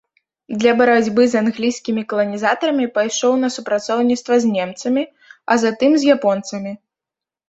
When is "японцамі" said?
6.15-6.71